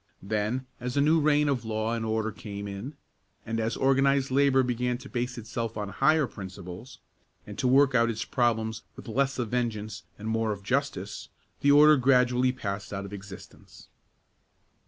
[0.23, 2.95] Then, as a new reign of law and order came in,
[3.45, 6.97] and as organized labor began to base itself on higher principles,
[7.45, 11.29] and to work out its problem with less of vengeance and more of justice,
[11.59, 13.89] the order gradually passed out of existence.